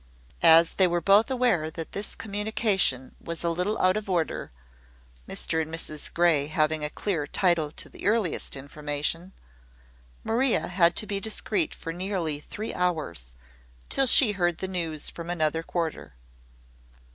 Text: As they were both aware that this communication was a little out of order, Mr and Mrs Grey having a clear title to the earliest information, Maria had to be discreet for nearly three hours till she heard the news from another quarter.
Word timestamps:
As 0.41 0.71
they 0.71 0.87
were 0.87 0.99
both 0.99 1.29
aware 1.29 1.69
that 1.69 1.91
this 1.91 2.15
communication 2.15 3.13
was 3.21 3.43
a 3.43 3.51
little 3.51 3.77
out 3.79 3.95
of 3.95 4.09
order, 4.09 4.51
Mr 5.29 5.61
and 5.61 5.71
Mrs 5.71 6.11
Grey 6.11 6.47
having 6.47 6.83
a 6.83 6.89
clear 6.89 7.27
title 7.27 7.69
to 7.73 7.87
the 7.87 8.07
earliest 8.07 8.55
information, 8.55 9.31
Maria 10.23 10.67
had 10.69 10.95
to 10.95 11.05
be 11.05 11.19
discreet 11.19 11.75
for 11.75 11.93
nearly 11.93 12.39
three 12.39 12.73
hours 12.73 13.35
till 13.89 14.07
she 14.07 14.31
heard 14.31 14.57
the 14.57 14.67
news 14.67 15.07
from 15.07 15.29
another 15.29 15.61
quarter. 15.61 16.15